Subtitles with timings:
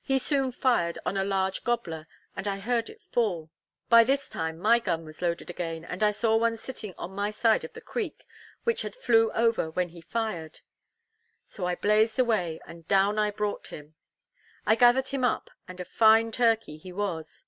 [0.00, 3.50] He soon fired on a large gobler, and I heard it fall.
[3.90, 7.30] By this time my gun was loaded again, and I saw one sitting on my
[7.30, 8.24] side of the creek,
[8.64, 10.60] which had flew over when he fired;
[11.46, 13.96] so I blazed away, and down I brought him.
[14.64, 17.44] I gathered him up, and a fine turkey he was.